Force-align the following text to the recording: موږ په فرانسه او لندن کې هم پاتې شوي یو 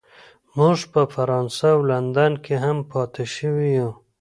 موږ 0.57 0.79
په 0.93 1.01
فرانسه 1.13 1.65
او 1.75 1.79
لندن 1.91 2.33
کې 2.43 2.55
هم 2.63 2.77
پاتې 2.91 3.23
شوي 3.35 3.67
یو 3.79 3.89